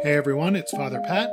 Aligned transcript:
Hey 0.00 0.14
everyone, 0.14 0.54
it's 0.54 0.70
Father 0.70 1.00
Pat 1.00 1.30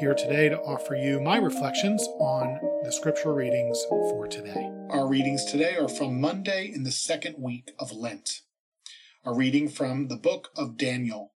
here 0.00 0.12
today 0.12 0.48
to 0.48 0.58
offer 0.58 0.96
you 0.96 1.20
my 1.20 1.36
reflections 1.36 2.02
on 2.18 2.58
the 2.82 2.90
scripture 2.90 3.32
readings 3.32 3.80
for 3.88 4.26
today. 4.26 4.72
Our 4.90 5.06
readings 5.06 5.44
today 5.44 5.76
are 5.76 5.88
from 5.88 6.20
Monday 6.20 6.72
in 6.74 6.82
the 6.82 6.90
second 6.90 7.36
week 7.38 7.70
of 7.78 7.92
Lent. 7.92 8.40
A 9.24 9.32
reading 9.32 9.68
from 9.68 10.08
the 10.08 10.16
book 10.16 10.50
of 10.56 10.76
Daniel. 10.76 11.34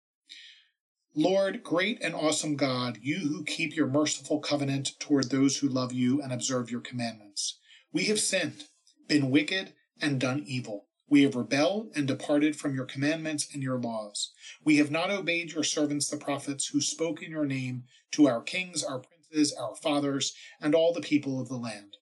Lord, 1.13 1.63
great 1.63 2.01
and 2.01 2.15
awesome 2.15 2.55
God, 2.55 2.97
you 3.01 3.17
who 3.17 3.43
keep 3.43 3.75
your 3.75 3.87
merciful 3.87 4.39
covenant 4.39 4.97
toward 4.99 5.31
those 5.31 5.57
who 5.57 5.67
love 5.67 5.91
you 5.91 6.21
and 6.21 6.31
observe 6.31 6.71
your 6.71 6.81
commandments. 6.81 7.59
We 7.91 8.05
have 8.05 8.21
sinned, 8.21 8.63
been 9.09 9.31
wicked, 9.31 9.73
and 10.01 10.17
done 10.17 10.45
evil. 10.47 10.85
We 11.13 11.21
have 11.21 11.35
rebelled 11.35 11.91
and 11.93 12.07
departed 12.07 12.55
from 12.55 12.73
your 12.73 12.85
commandments 12.85 13.47
and 13.53 13.61
your 13.61 13.77
laws. 13.77 14.31
We 14.63 14.77
have 14.77 14.89
not 14.89 15.11
obeyed 15.11 15.51
your 15.51 15.63
servants 15.63 16.09
the 16.09 16.17
prophets 16.17 16.69
who 16.69 16.81
spoke 16.81 17.21
in 17.21 17.29
your 17.29 17.45
name 17.45 17.83
to 18.13 18.27
our 18.27 18.41
kings, 18.41 18.83
our 18.83 18.97
princes, 18.97 19.53
our 19.53 19.75
fathers, 19.75 20.33
and 20.59 20.73
all 20.73 20.91
the 20.91 21.01
people 21.01 21.39
of 21.39 21.49
the 21.49 21.55
land. 21.55 21.97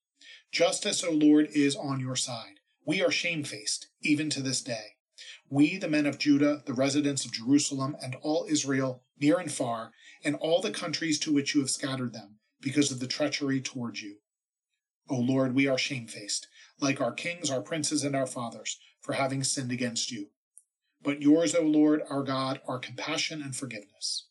Justice, 0.53 1.03
O 1.03 1.11
Lord, 1.11 1.49
is 1.51 1.75
on 1.75 1.99
your 1.99 2.15
side. 2.15 2.61
We 2.85 3.03
are 3.03 3.11
shamefaced, 3.11 3.87
even 4.01 4.29
to 4.29 4.41
this 4.41 4.61
day. 4.61 4.95
We, 5.49 5.77
the 5.77 5.89
men 5.89 6.05
of 6.05 6.17
Judah, 6.17 6.63
the 6.65 6.73
residents 6.73 7.25
of 7.25 7.33
Jerusalem, 7.33 7.97
and 8.01 8.15
all 8.21 8.47
Israel, 8.49 9.03
near 9.19 9.39
and 9.39 9.51
far, 9.51 9.91
and 10.23 10.37
all 10.37 10.61
the 10.61 10.71
countries 10.71 11.19
to 11.19 11.33
which 11.33 11.53
you 11.53 11.59
have 11.59 11.69
scattered 11.69 12.13
them, 12.13 12.37
because 12.61 12.93
of 12.93 13.01
the 13.01 13.07
treachery 13.07 13.59
toward 13.59 13.99
you. 13.99 14.19
O 15.09 15.17
Lord, 15.17 15.53
we 15.53 15.67
are 15.67 15.77
shamefaced, 15.77 16.47
like 16.79 17.01
our 17.01 17.11
kings, 17.11 17.51
our 17.51 17.61
princes, 17.61 18.05
and 18.05 18.15
our 18.15 18.25
fathers 18.25 18.79
for 19.01 19.13
having 19.13 19.43
sinned 19.43 19.71
against 19.71 20.11
you. 20.11 20.27
But 21.03 21.21
yours, 21.21 21.55
O 21.55 21.63
Lord, 21.63 22.01
our 22.09 22.23
God, 22.23 22.61
are 22.67 22.79
compassion 22.79 23.41
and 23.41 23.55
forgiveness. 23.55 24.27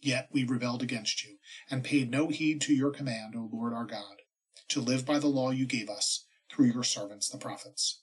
Yet 0.00 0.28
we 0.32 0.44
rebelled 0.44 0.82
against 0.82 1.24
you, 1.24 1.38
and 1.70 1.84
paid 1.84 2.10
no 2.10 2.28
heed 2.28 2.60
to 2.62 2.74
your 2.74 2.90
command, 2.90 3.34
O 3.36 3.48
Lord 3.50 3.72
our 3.72 3.86
God, 3.86 4.22
to 4.68 4.80
live 4.80 5.06
by 5.06 5.18
the 5.18 5.28
law 5.28 5.50
you 5.50 5.66
gave 5.66 5.88
us 5.88 6.26
through 6.50 6.66
your 6.66 6.82
servants 6.82 7.28
the 7.28 7.38
prophets. 7.38 8.02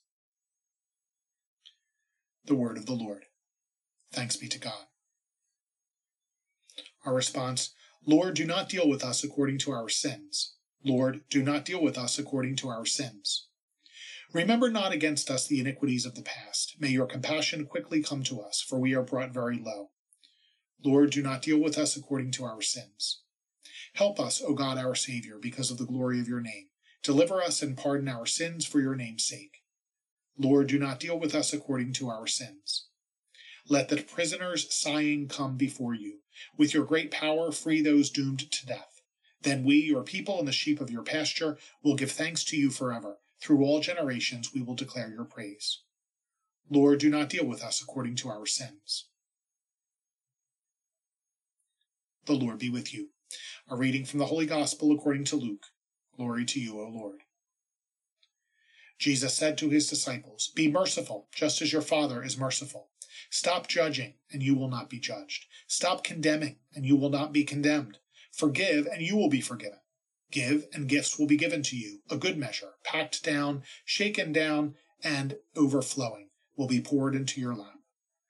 The 2.45 2.55
word 2.55 2.77
of 2.77 2.87
the 2.87 2.93
Lord. 2.93 3.25
Thanks 4.11 4.35
be 4.35 4.47
to 4.47 4.59
God. 4.59 4.85
Our 7.05 7.13
response 7.13 7.73
Lord, 8.05 8.33
do 8.33 8.45
not 8.45 8.67
deal 8.67 8.89
with 8.89 9.03
us 9.03 9.23
according 9.23 9.59
to 9.59 9.71
our 9.71 9.87
sins. 9.87 10.55
Lord, 10.83 11.21
do 11.29 11.43
not 11.43 11.65
deal 11.65 11.83
with 11.83 11.99
us 11.99 12.17
according 12.17 12.55
to 12.57 12.69
our 12.69 12.85
sins. 12.85 13.47
Remember 14.33 14.69
not 14.69 14.93
against 14.93 15.29
us 15.29 15.45
the 15.45 15.59
iniquities 15.59 16.05
of 16.05 16.15
the 16.15 16.21
past. 16.21 16.75
May 16.79 16.87
your 16.89 17.05
compassion 17.05 17.65
quickly 17.65 18.01
come 18.01 18.23
to 18.23 18.39
us, 18.39 18.61
for 18.61 18.79
we 18.79 18.95
are 18.95 19.03
brought 19.03 19.33
very 19.33 19.57
low. 19.57 19.89
Lord, 20.85 21.11
do 21.11 21.21
not 21.21 21.41
deal 21.41 21.59
with 21.59 21.77
us 21.77 21.97
according 21.97 22.31
to 22.31 22.45
our 22.45 22.61
sins. 22.61 23.23
Help 23.93 24.21
us, 24.21 24.41
O 24.41 24.53
God 24.53 24.77
our 24.77 24.95
Savior, 24.95 25.37
because 25.37 25.69
of 25.69 25.77
the 25.77 25.85
glory 25.85 26.21
of 26.21 26.29
your 26.29 26.39
name. 26.39 26.67
Deliver 27.03 27.41
us 27.41 27.61
and 27.61 27.75
pardon 27.75 28.07
our 28.07 28.25
sins 28.25 28.65
for 28.65 28.79
your 28.79 28.95
name's 28.95 29.25
sake. 29.25 29.63
Lord, 30.37 30.67
do 30.67 30.79
not 30.79 31.01
deal 31.01 31.19
with 31.19 31.35
us 31.35 31.51
according 31.51 31.91
to 31.93 32.09
our 32.09 32.25
sins. 32.25 32.87
Let 33.67 33.89
the 33.89 34.01
prisoners 34.01 34.73
sighing 34.73 35.27
come 35.27 35.57
before 35.57 35.93
you. 35.93 36.19
With 36.57 36.73
your 36.73 36.85
great 36.85 37.11
power, 37.11 37.51
free 37.51 37.81
those 37.81 38.09
doomed 38.09 38.49
to 38.49 38.65
death. 38.65 39.01
Then 39.41 39.65
we, 39.65 39.75
your 39.75 40.03
people 40.03 40.39
and 40.39 40.47
the 40.47 40.53
sheep 40.53 40.79
of 40.79 40.89
your 40.89 41.03
pasture, 41.03 41.57
will 41.83 41.95
give 41.95 42.11
thanks 42.11 42.45
to 42.45 42.57
you 42.57 42.69
forever 42.69 43.17
through 43.41 43.63
all 43.63 43.79
generations 43.79 44.53
we 44.53 44.61
will 44.61 44.75
declare 44.75 45.09
your 45.09 45.25
praise. 45.25 45.81
Lord, 46.69 46.99
do 46.99 47.09
not 47.09 47.29
deal 47.29 47.45
with 47.45 47.63
us 47.63 47.81
according 47.81 48.15
to 48.17 48.29
our 48.29 48.45
sins. 48.45 49.07
The 52.25 52.33
Lord 52.33 52.59
be 52.59 52.69
with 52.69 52.93
you. 52.93 53.09
A 53.67 53.75
reading 53.75 54.05
from 54.05 54.19
the 54.19 54.27
Holy 54.27 54.45
Gospel 54.45 54.91
according 54.91 55.25
to 55.25 55.35
Luke. 55.35 55.65
Glory 56.15 56.45
to 56.45 56.59
you, 56.59 56.79
O 56.79 56.87
Lord. 56.87 57.21
Jesus 58.99 59.33
said 59.33 59.57
to 59.57 59.69
his 59.69 59.89
disciples, 59.89 60.51
Be 60.55 60.69
merciful, 60.69 61.27
just 61.33 61.61
as 61.61 61.73
your 61.73 61.81
Father 61.81 62.21
is 62.21 62.37
merciful. 62.37 62.89
Stop 63.31 63.67
judging, 63.67 64.13
and 64.31 64.43
you 64.43 64.53
will 64.53 64.67
not 64.67 64.89
be 64.89 64.99
judged. 64.99 65.47
Stop 65.65 66.03
condemning, 66.03 66.57
and 66.75 66.85
you 66.85 66.95
will 66.95 67.09
not 67.09 67.33
be 67.33 67.43
condemned. 67.43 67.97
Forgive, 68.31 68.85
and 68.85 69.01
you 69.01 69.17
will 69.17 69.29
be 69.29 69.41
forgiven. 69.41 69.79
Give, 70.31 70.65
and 70.73 70.87
gifts 70.87 71.19
will 71.19 71.27
be 71.27 71.37
given 71.37 71.61
to 71.63 71.77
you. 71.77 71.99
A 72.09 72.17
good 72.17 72.37
measure, 72.37 72.73
packed 72.83 73.23
down, 73.23 73.63
shaken 73.83 74.31
down, 74.31 74.75
and 75.03 75.35
overflowing, 75.55 76.29
will 76.55 76.67
be 76.67 76.81
poured 76.81 77.15
into 77.15 77.41
your 77.41 77.53
lap. 77.53 77.79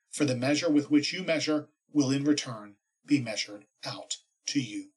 For 0.09 0.25
the 0.25 0.35
measure 0.35 0.69
with 0.69 0.89
which 0.89 1.13
you 1.13 1.23
measure 1.23 1.69
will 1.93 2.11
in 2.11 2.23
return 2.23 2.75
be 3.05 3.21
measured 3.21 3.65
out 3.85 4.17
to 4.47 4.59
you. 4.59 4.89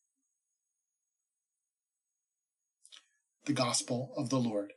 The 3.44 3.52
Gospel 3.52 4.12
of 4.16 4.30
the 4.30 4.38
Lord. 4.38 4.72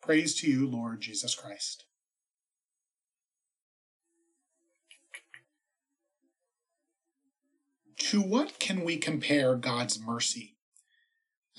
Praise 0.00 0.36
to 0.36 0.48
you, 0.48 0.68
Lord 0.68 1.00
Jesus 1.00 1.34
Christ. 1.34 1.84
To 7.96 8.22
what 8.22 8.60
can 8.60 8.84
we 8.84 8.96
compare 8.96 9.56
God's 9.56 10.00
mercy? 10.00 10.57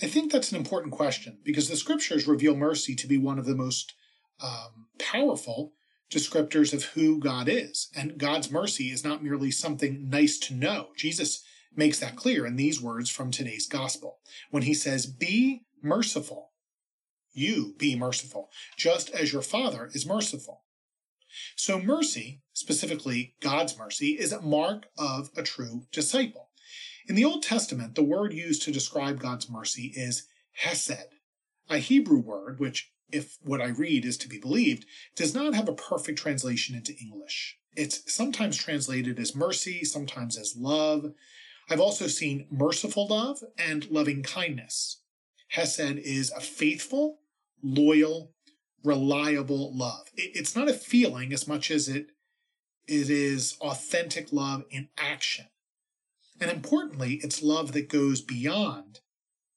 I 0.01 0.07
think 0.07 0.31
that's 0.31 0.51
an 0.51 0.57
important 0.57 0.93
question 0.93 1.39
because 1.43 1.67
the 1.67 1.75
scriptures 1.75 2.27
reveal 2.27 2.55
mercy 2.55 2.95
to 2.95 3.07
be 3.07 3.17
one 3.17 3.37
of 3.37 3.45
the 3.45 3.55
most 3.55 3.93
um, 4.41 4.87
powerful 4.97 5.73
descriptors 6.09 6.73
of 6.73 6.83
who 6.85 7.19
God 7.19 7.47
is. 7.49 7.89
And 7.95 8.17
God's 8.17 8.49
mercy 8.49 8.91
is 8.91 9.03
not 9.03 9.23
merely 9.23 9.51
something 9.51 10.09
nice 10.09 10.37
to 10.39 10.53
know. 10.53 10.89
Jesus 10.95 11.43
makes 11.75 11.99
that 11.99 12.15
clear 12.15 12.45
in 12.45 12.55
these 12.55 12.81
words 12.81 13.09
from 13.09 13.29
today's 13.29 13.67
gospel 13.67 14.19
when 14.49 14.63
he 14.63 14.73
says, 14.73 15.05
Be 15.05 15.63
merciful. 15.81 16.51
You 17.31 17.75
be 17.77 17.95
merciful, 17.95 18.49
just 18.75 19.09
as 19.11 19.31
your 19.31 19.43
Father 19.43 19.89
is 19.93 20.05
merciful. 20.05 20.63
So, 21.55 21.79
mercy, 21.79 22.41
specifically 22.53 23.35
God's 23.39 23.77
mercy, 23.77 24.17
is 24.19 24.31
a 24.31 24.41
mark 24.41 24.87
of 24.97 25.29
a 25.37 25.43
true 25.43 25.83
disciple. 25.91 26.48
In 27.09 27.15
the 27.15 27.25
Old 27.25 27.41
Testament, 27.41 27.95
the 27.95 28.03
word 28.03 28.33
used 28.33 28.61
to 28.61 28.71
describe 28.71 29.19
God's 29.19 29.49
mercy 29.49 29.91
is 29.95 30.27
hesed, 30.51 31.07
a 31.67 31.79
Hebrew 31.79 32.19
word 32.19 32.59
which, 32.59 32.91
if 33.11 33.39
what 33.41 33.59
I 33.59 33.69
read 33.69 34.05
is 34.05 34.15
to 34.19 34.29
be 34.29 34.37
believed, 34.37 34.85
does 35.15 35.33
not 35.33 35.55
have 35.55 35.67
a 35.67 35.73
perfect 35.73 36.19
translation 36.19 36.75
into 36.75 36.95
English. 37.01 37.57
It's 37.75 38.13
sometimes 38.13 38.57
translated 38.57 39.17
as 39.17 39.35
mercy, 39.35 39.83
sometimes 39.83 40.37
as 40.37 40.55
love. 40.55 41.13
I've 41.67 41.79
also 41.79 42.05
seen 42.05 42.45
merciful 42.51 43.07
love 43.07 43.39
and 43.57 43.89
loving 43.89 44.21
kindness. 44.21 45.01
Hesed 45.47 45.97
is 45.97 46.29
a 46.29 46.39
faithful, 46.39 47.21
loyal, 47.63 48.33
reliable 48.83 49.75
love. 49.75 50.11
It's 50.15 50.55
not 50.55 50.69
a 50.69 50.73
feeling 50.73 51.33
as 51.33 51.47
much 51.47 51.71
as 51.71 51.89
it, 51.89 52.11
it 52.87 53.09
is 53.09 53.57
authentic 53.61 54.31
love 54.31 54.65
in 54.69 54.89
action. 54.95 55.47
And 56.39 56.49
importantly, 56.49 57.19
it's 57.23 57.43
love 57.43 57.73
that 57.73 57.89
goes 57.89 58.21
beyond 58.21 59.01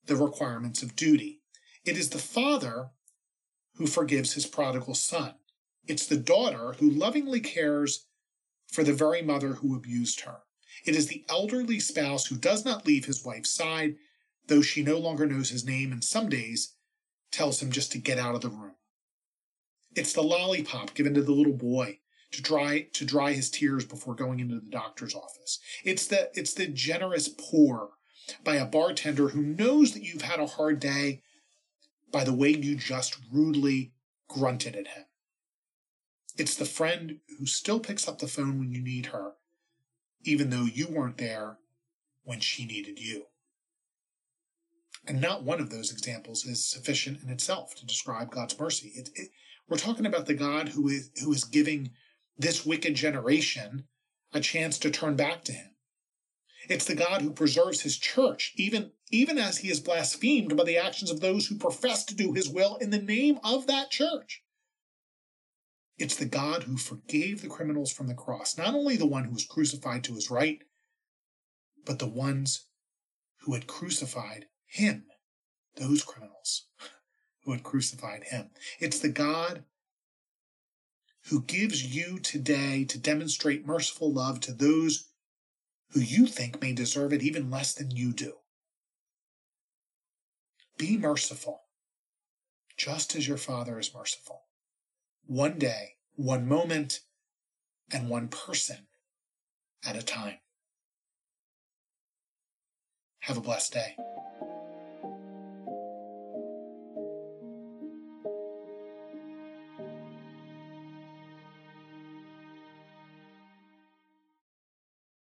the 0.06 0.16
requirements 0.16 0.82
of 0.82 0.96
duty. 0.96 1.40
It 1.84 1.96
is 1.96 2.10
the 2.10 2.18
father 2.18 2.90
who 3.76 3.86
forgives 3.86 4.32
his 4.32 4.46
prodigal 4.46 4.94
son. 4.94 5.34
It's 5.86 6.06
the 6.06 6.16
daughter 6.16 6.74
who 6.78 6.90
lovingly 6.90 7.40
cares 7.40 8.06
for 8.68 8.84
the 8.84 8.92
very 8.92 9.22
mother 9.22 9.54
who 9.54 9.76
abused 9.76 10.20
her. 10.20 10.38
It 10.84 10.96
is 10.96 11.06
the 11.06 11.24
elderly 11.28 11.78
spouse 11.80 12.26
who 12.26 12.36
does 12.36 12.64
not 12.64 12.86
leave 12.86 13.04
his 13.04 13.24
wife's 13.24 13.50
side, 13.50 13.96
though 14.48 14.62
she 14.62 14.82
no 14.82 14.98
longer 14.98 15.26
knows 15.26 15.50
his 15.50 15.64
name 15.64 15.92
and 15.92 16.02
some 16.02 16.28
days 16.28 16.74
tells 17.30 17.62
him 17.62 17.70
just 17.70 17.92
to 17.92 17.98
get 17.98 18.18
out 18.18 18.34
of 18.34 18.40
the 18.40 18.48
room. 18.48 18.74
It's 19.94 20.12
the 20.12 20.22
lollipop 20.22 20.94
given 20.94 21.14
to 21.14 21.22
the 21.22 21.32
little 21.32 21.52
boy 21.52 21.98
to 22.32 22.42
dry 22.42 22.86
to 22.92 23.04
dry 23.04 23.32
his 23.32 23.50
tears 23.50 23.84
before 23.84 24.14
going 24.14 24.40
into 24.40 24.56
the 24.56 24.70
doctor's 24.70 25.14
office. 25.14 25.60
It's 25.84 26.06
the 26.06 26.30
it's 26.34 26.54
the 26.54 26.66
generous 26.66 27.28
pour 27.28 27.90
by 28.44 28.56
a 28.56 28.66
bartender 28.66 29.28
who 29.28 29.42
knows 29.42 29.92
that 29.92 30.02
you've 30.02 30.22
had 30.22 30.40
a 30.40 30.46
hard 30.46 30.80
day 30.80 31.22
by 32.10 32.24
the 32.24 32.32
way 32.32 32.50
you 32.50 32.76
just 32.76 33.18
rudely 33.32 33.92
grunted 34.28 34.76
at 34.76 34.88
him. 34.88 35.04
It's 36.36 36.54
the 36.54 36.64
friend 36.64 37.20
who 37.38 37.46
still 37.46 37.80
picks 37.80 38.08
up 38.08 38.18
the 38.18 38.26
phone 38.26 38.58
when 38.58 38.72
you 38.72 38.82
need 38.82 39.06
her, 39.06 39.32
even 40.24 40.50
though 40.50 40.64
you 40.64 40.88
weren't 40.88 41.18
there 41.18 41.58
when 42.24 42.40
she 42.40 42.64
needed 42.64 42.98
you. 42.98 43.26
And 45.06 45.20
not 45.20 45.42
one 45.42 45.60
of 45.60 45.70
those 45.70 45.90
examples 45.90 46.46
is 46.46 46.64
sufficient 46.64 47.22
in 47.22 47.28
itself 47.28 47.74
to 47.76 47.86
describe 47.86 48.30
God's 48.30 48.58
mercy. 48.58 48.92
It, 48.94 49.10
it, 49.14 49.30
we're 49.68 49.78
talking 49.78 50.06
about 50.06 50.26
the 50.26 50.34
God 50.34 50.68
who 50.70 50.88
is 50.88 51.10
who 51.22 51.32
is 51.32 51.44
giving 51.44 51.90
this 52.42 52.66
wicked 52.66 52.94
generation 52.94 53.84
a 54.32 54.40
chance 54.40 54.78
to 54.78 54.90
turn 54.90 55.16
back 55.16 55.44
to 55.44 55.52
him. 55.52 55.70
It's 56.68 56.84
the 56.84 56.94
God 56.94 57.22
who 57.22 57.32
preserves 57.32 57.80
his 57.80 57.98
church, 57.98 58.52
even, 58.56 58.92
even 59.10 59.38
as 59.38 59.58
he 59.58 59.70
is 59.70 59.80
blasphemed 59.80 60.56
by 60.56 60.64
the 60.64 60.78
actions 60.78 61.10
of 61.10 61.20
those 61.20 61.46
who 61.46 61.56
profess 61.56 62.04
to 62.04 62.14
do 62.14 62.32
his 62.32 62.48
will 62.48 62.76
in 62.76 62.90
the 62.90 63.00
name 63.00 63.38
of 63.42 63.66
that 63.66 63.90
church. 63.90 64.42
It's 65.98 66.16
the 66.16 66.24
God 66.24 66.64
who 66.64 66.76
forgave 66.76 67.42
the 67.42 67.48
criminals 67.48 67.92
from 67.92 68.06
the 68.06 68.14
cross, 68.14 68.56
not 68.56 68.74
only 68.74 68.96
the 68.96 69.06
one 69.06 69.24
who 69.24 69.32
was 69.32 69.44
crucified 69.44 70.04
to 70.04 70.14
his 70.14 70.30
right, 70.30 70.60
but 71.84 71.98
the 71.98 72.08
ones 72.08 72.66
who 73.40 73.54
had 73.54 73.66
crucified 73.66 74.46
him, 74.66 75.06
those 75.76 76.02
criminals 76.02 76.68
who 77.44 77.52
had 77.52 77.62
crucified 77.62 78.24
him. 78.24 78.50
It's 78.78 79.00
the 79.00 79.08
God 79.08 79.64
who 81.28 81.42
gives 81.42 81.94
you 81.94 82.18
today 82.18 82.84
to 82.84 82.98
demonstrate 82.98 83.66
merciful 83.66 84.12
love 84.12 84.40
to 84.40 84.52
those 84.52 85.08
who 85.90 86.00
you 86.00 86.26
think 86.26 86.60
may 86.60 86.72
deserve 86.72 87.12
it 87.12 87.22
even 87.22 87.50
less 87.50 87.74
than 87.74 87.90
you 87.90 88.12
do. 88.12 88.34
Be 90.78 90.96
merciful, 90.96 91.62
just 92.76 93.14
as 93.14 93.28
your 93.28 93.36
Father 93.36 93.78
is 93.78 93.94
merciful. 93.94 94.42
One 95.26 95.58
day, 95.58 95.96
one 96.16 96.48
moment, 96.48 97.00
and 97.92 98.08
one 98.08 98.28
person 98.28 98.86
at 99.84 99.96
a 99.96 100.02
time. 100.02 100.38
Have 103.20 103.36
a 103.36 103.40
blessed 103.40 103.74
day. 103.74 103.96